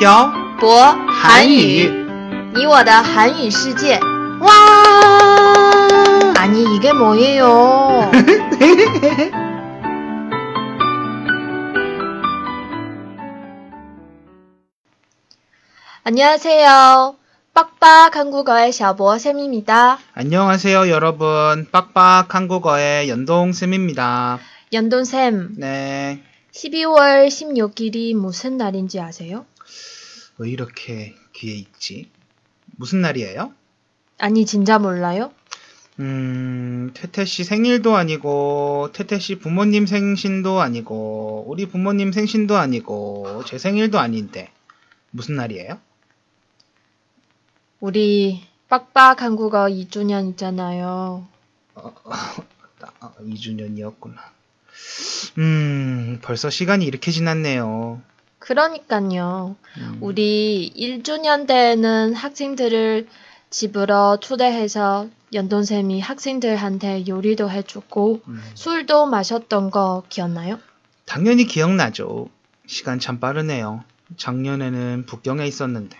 [0.00, 1.90] 漂博韩语
[2.54, 4.00] 你我的韩语世界。
[4.40, 4.52] 와!
[6.36, 8.10] 아니 이게 뭐예요?
[16.04, 17.16] 안녕하세요.
[17.54, 19.98] 빡빡 한국어의 샤보 쌤입니다.
[20.12, 21.66] 안녕하세요, 여러분.
[21.72, 24.38] 빡빡 한국어의 연동쌤입니다.
[24.72, 26.22] 연돈 쌤, 네.
[26.52, 29.46] 12월 16일이 무슨 날인지 아세요?
[30.37, 32.09] 왜 이렇게 귀에 있지?
[32.77, 33.53] 무슨 날이에요?
[34.17, 35.31] 아니 진짜 몰라요?
[35.99, 43.57] 음, 태태 씨 생일도 아니고, 태태 씨 부모님 생신도 아니고, 우리 부모님 생신도 아니고, 제
[43.57, 44.51] 생일도 아닌데,
[45.11, 45.79] 무슨 날이에요?
[47.81, 51.27] 우리 빡빡 한국어 2주년 있잖아요.
[51.75, 54.15] 어, 아, 2주년이었구나.
[55.37, 58.01] 음, 벌써 시간이 이렇게 지났네요.
[58.41, 59.55] 그러니까요.
[59.77, 63.07] 음, 우리 1주년 때는 학생들을
[63.51, 70.59] 집으로 초대해서 연돈쌤이 학생들한테 요리도 해주고 음, 술도 마셨던 거 기억나요?
[71.05, 72.29] 당연히 기억나죠.
[72.65, 73.83] 시간 참 빠르네요.
[74.17, 75.97] 작년에는 북경에 있었는데.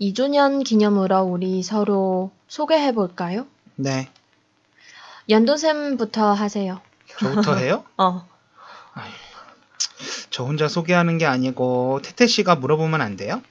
[0.00, 3.46] 2주년 기념으로 우리 서로 소개해 볼까요?
[3.74, 4.08] 네,
[5.28, 6.80] 연돈쌤부터 하세요.
[7.18, 7.84] 저부터 해요?
[7.98, 8.26] 어.
[10.30, 13.42] 저 혼자 소개하는 게 아니고 태태 씨가 물어보면 안 돼요?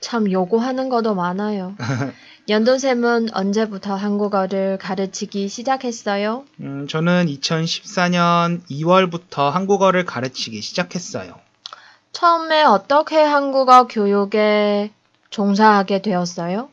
[0.00, 1.74] 참 요구하는 것도 많아요.
[2.48, 6.44] 연돈쌤은 언제부터 한국어를 가르치기 시작했어요?
[6.60, 11.34] 음, 저는 2014년 2월부터 한국어를 가르치기 시작했어요.
[12.12, 14.90] 처음에 어떻게 한국어 교육에
[15.30, 16.70] 종사하게 되었어요?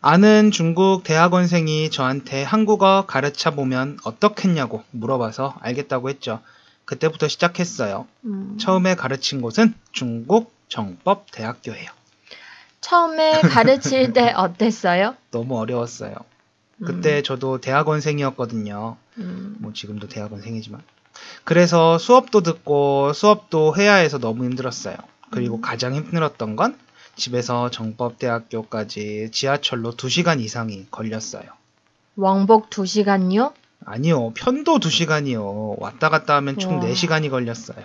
[0.00, 6.40] 아는 중국 대학원생이 저한테 한국어 가르쳐 보면 어떻겠냐고 물어봐서 알겠다고 했죠.
[6.84, 8.06] 그때부터 시작했어요.
[8.24, 11.90] 음, 처음에 가르친 곳은 중국 정법대학교예요.
[12.80, 15.16] 처음에 가르칠 때 어땠어요?
[15.30, 16.14] 너무 어려웠어요.
[16.84, 18.96] 그때 저도 대학원생이었거든요.
[19.18, 20.82] 음, 뭐 지금도 대학원생이지만.
[21.44, 24.96] 그래서 수업도 듣고 수업도 해야 해서 너무 힘들었어요.
[25.30, 25.60] 그리고 음.
[25.60, 26.76] 가장 힘들었던 건
[27.16, 31.44] 집에서 정법대학교까지 지하철로 2시간 이상이 걸렸어요.
[32.16, 33.52] 왕복 2시간요?
[33.84, 35.78] 아니요, 편도 2시간이요.
[35.78, 36.86] 왔다 갔다 하면 총 와.
[36.86, 37.84] 4시간이 걸렸어요.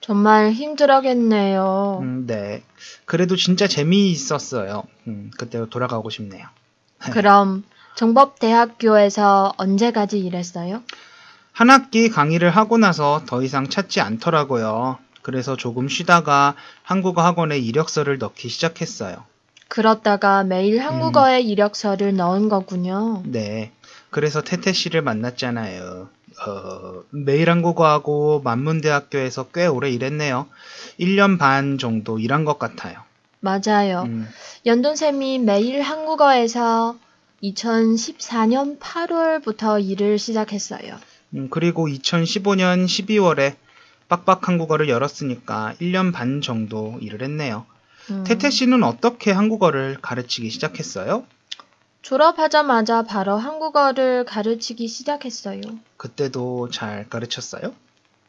[0.00, 1.98] 정말 힘들었겠네요.
[2.02, 2.62] 음, 네.
[3.06, 4.84] 그래도 진짜 재미있었어요.
[5.06, 6.46] 음, 그때로 돌아가고 싶네요.
[7.12, 7.64] 그럼
[7.96, 10.82] 정법대학교에서 언제까지 일했어요?
[11.52, 14.98] 한 학기 강의를 하고 나서 더 이상 찾지 않더라고요.
[15.22, 19.24] 그래서 조금 쉬다가 한국어 학원에 이력서를 넣기 시작했어요.
[19.68, 20.86] 그러다가 매일 음.
[20.86, 23.22] 한국어에 이력서를 넣은 거군요.
[23.24, 23.72] 네.
[24.14, 26.08] 그래서 태태 씨를 만났잖아요.
[26.46, 30.46] 어, 매일 한국어하고 만문대학교에서 꽤 오래 일했네요.
[31.00, 33.00] 1년 반 정도 일한 것 같아요.
[33.40, 34.04] 맞아요.
[34.06, 34.28] 음,
[34.66, 36.96] 연돈쌤이 매일 한국어에서
[37.42, 40.96] 2014년 8월부터 일을 시작했어요.
[41.34, 43.56] 음, 그리고 2015년 12월에
[44.08, 47.66] 빡빡 한국어를 열었으니까 1년 반 정도 일을 했네요.
[48.12, 51.24] 음, 태태 씨는 어떻게 한국어를 가르치기 시작했어요?
[52.04, 55.62] 졸업하자마자 바로 한국어를 가르치기 시작했어요.
[55.96, 57.74] 그때도 잘 가르쳤어요?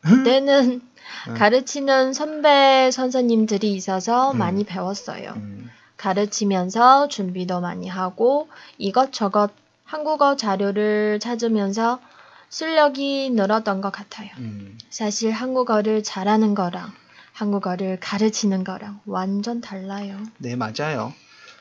[0.01, 0.81] 그때는
[1.27, 1.33] 음.
[1.33, 4.37] 가르치는 선배 선생님들이 있어서 음.
[4.37, 5.33] 많이 배웠어요.
[5.35, 8.47] 음, 가르치면서 준비도 많이 하고
[8.77, 9.51] 이것저것
[9.83, 11.99] 한국어 자료를 찾으면서
[12.47, 14.29] 실력이 늘었던 것 같아요.
[14.37, 16.93] 음, 사실 한국어를 잘하는 거랑
[17.33, 20.17] 한국어를 가르치는 거랑 완전 달라요.
[20.37, 21.13] 네, 맞아요.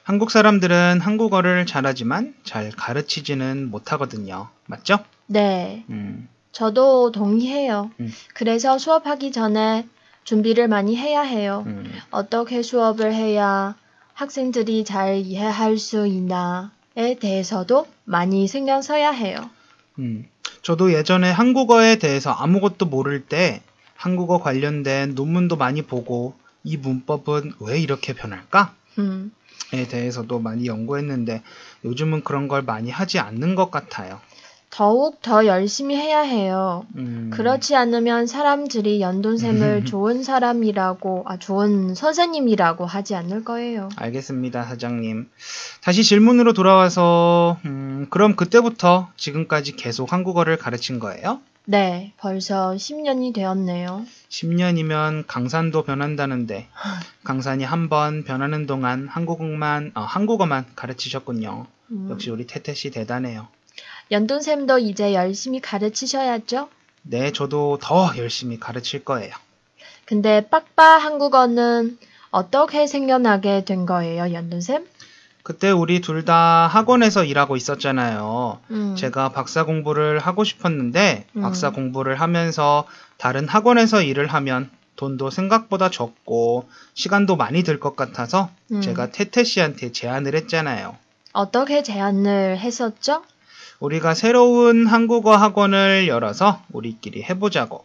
[0.05, 4.49] 한국 사람들은 한국어를 잘하지만 잘 가르치지는 못하거든요.
[4.67, 4.99] 맞죠?
[5.27, 7.91] 네, 음, 저도 동의해요.
[8.01, 8.13] 음.
[8.35, 9.89] 그래서 수업하기 전에
[10.25, 11.65] 준비를 많이 해야 해요.
[11.67, 13.77] 음, 어떻게 수업을 해야
[14.13, 19.49] 학생들이 잘 이해할 수 있나에 대해서도 많이 신경 써야 해요.
[19.99, 20.29] 음.
[20.61, 23.63] 저도 예전에 한국어에 대해서 아무것도 모를 때
[23.97, 28.75] 한국어 관련된 논문도 많이 보고 이 문법은 왜 이렇게 변할까?
[28.99, 29.44] 음, 에
[29.83, 31.43] 대해서도 많이 연구했는데
[31.85, 34.21] 요즘은 그런 걸 많이 하지 않는 것 같아요.
[34.71, 36.85] 더욱 더 열심히 해야 해요.
[36.97, 43.89] 음, 그렇지 않으면 사람들이 연돈샘을 좋은 사람이라고, 아, 좋은 선생님이라고 하지 않을 거예요.
[43.95, 45.31] 알겠습니다, 사장님.
[45.81, 51.39] 다시 질문으로 돌아와서 음, 그럼 그때부터 지금까지 계속 한국어를 가르친 거예요?
[51.67, 54.05] 네, 벌써 10년이 되었네요.
[54.39, 56.69] 10년이면 강산도 변한다는데
[57.23, 61.67] 강산이 한 번 변하는 동안 한국어만 어, 한국어만 가르치셨군요.
[61.91, 63.47] 음, 역시 우리 태태 씨 대단해요.
[64.11, 66.69] 연돈샘도 이제 열심히 가르치셔야죠.
[67.03, 69.35] 네, 저도 더 열심히 가르칠 거예요.
[70.07, 71.99] 근데 빡빡 한국어는
[72.31, 74.87] 어떻게 생겨나게 된 거예요, 연돈쌤?
[75.45, 78.61] 그때 우리 둘 다 학원에서 일하고 있었잖아요.
[78.71, 81.43] 음, 제가 박사 공부를 하고 싶었는데 음.
[81.43, 82.87] 박사 공부를 하면서
[83.19, 88.81] 다른 학원에서 일을 하면 돈도 생각보다 적고 시간도 많이 들 것 같아서 음.
[88.81, 90.97] 제가 태태 씨한테 제안을 했잖아요.
[91.35, 93.23] 어떻게 제안을 했었죠?
[93.81, 97.85] 우리가 새로운 한국어 학원을 열어서 우리끼리 해보자고.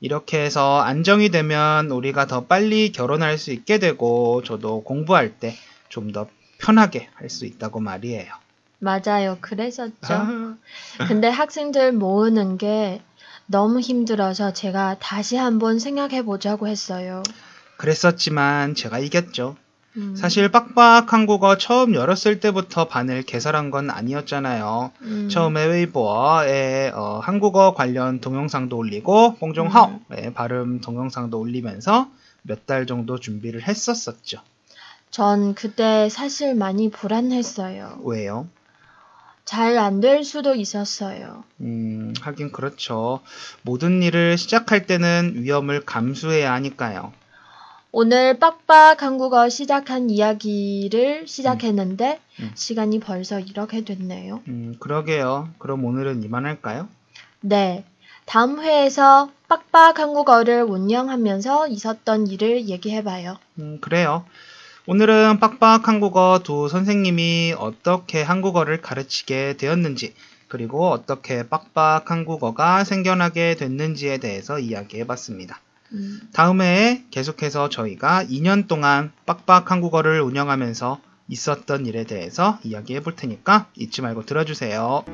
[0.00, 5.54] 이렇게 해서 안정이 되면 우리가 더 빨리 결혼할 수 있게 되고 저도 공부할 때
[5.88, 6.26] 좀더
[6.58, 8.32] 편하게 할 수 있다고 말이에요.
[8.80, 9.96] 맞아요, 그랬었죠.
[10.08, 10.56] 아,
[11.08, 13.02] 근데 학생들 모으는 게
[13.46, 17.22] 너무 힘들어서 제가 다시 한번 생각해 보자고 했어요.
[17.76, 19.56] 그랬었지만 제가 이겼죠.
[19.96, 24.92] 음, 사실 빡빡 한 국어 처음 열었을 때부터 반을 개설한 건 아니었잖아요.
[25.02, 32.10] 음, 처음에 웨이보어에 어, 한국어 관련 동영상도 올리고 뽕종하오의 발음 동영상도 올리면서
[32.42, 34.38] 몇 달 정도 준비를 했었었죠.
[35.10, 38.00] 전 그때 사실 많이 불안했어요.
[38.04, 38.46] 왜요?
[39.44, 41.42] 잘 안 될 수도 있었어요.
[41.60, 43.20] 음, 하긴 그렇죠.
[43.62, 47.12] 모든 일을 시작할 때는 위험을 감수해야 하니까요.
[47.90, 52.50] 오늘 빡빡 한국어 시작한 이야기를 시작했는데 음.
[52.54, 54.42] 시간이 벌써 이렇게 됐네요.
[54.48, 55.48] 음, 그러게요.
[55.56, 56.86] 그럼 오늘은 이만할까요?
[57.40, 57.84] 네.
[58.26, 63.38] 다음 회에서 빡빡 한국어를 운영하면서 있었던 일을 얘기해봐요.
[63.58, 64.26] 음, 그래요.
[64.90, 70.14] 오늘은 빡빡 한국어 두 선생님이 어떻게 한국어를 가르치게 되었는지,
[70.48, 75.60] 그리고 어떻게 빡빡 한국어가 생겨나게 됐는지에 대해서 이야기해 봤습니다.
[75.92, 83.14] 음, 다음 해에 계속해서 저희가 2년 동안 빡빡 한국어를 운영하면서 있었던 일에 대해서 이야기해 볼
[83.14, 85.04] 테니까 잊지 말고 들어주세요.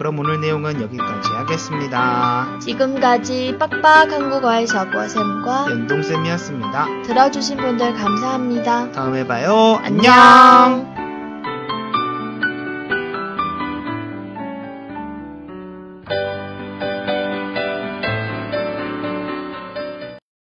[0.00, 2.58] 그럼 오늘 내용은 여기까지 하겠습니다.
[2.58, 7.02] 지금까지 빡빡 한국어의 저보쌤과 연동쌤이었습니다.
[7.02, 8.92] 들어주신 분들 감사합니다.
[8.92, 9.78] 다음에 봐요.
[9.82, 10.14] 안녕!
[10.14, 10.99] 안녕.